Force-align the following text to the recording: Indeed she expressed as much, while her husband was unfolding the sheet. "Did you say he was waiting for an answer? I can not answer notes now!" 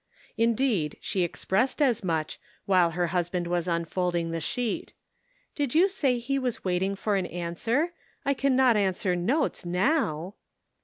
Indeed 0.35 0.97
she 0.99 1.21
expressed 1.21 1.79
as 1.79 2.03
much, 2.03 2.39
while 2.65 2.89
her 2.97 3.05
husband 3.13 3.45
was 3.45 3.67
unfolding 3.67 4.31
the 4.31 4.39
sheet. 4.39 4.93
"Did 5.53 5.75
you 5.75 5.87
say 5.87 6.17
he 6.17 6.39
was 6.39 6.65
waiting 6.65 6.95
for 6.95 7.17
an 7.17 7.27
answer? 7.27 7.93
I 8.25 8.33
can 8.33 8.55
not 8.55 8.75
answer 8.75 9.15
notes 9.15 9.63
now!" 9.63 10.33